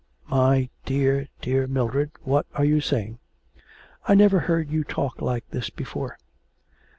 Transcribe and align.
'My 0.27 0.71
dear, 0.83 1.27
dear 1.41 1.67
Mildred, 1.67 2.09
what 2.23 2.47
are 2.55 2.65
you 2.65 2.81
saying? 2.81 3.19
I 4.07 4.15
never 4.15 4.39
heard 4.39 4.71
you 4.71 4.83
talk 4.83 5.21
like 5.21 5.47
this 5.51 5.69
before. 5.69 6.17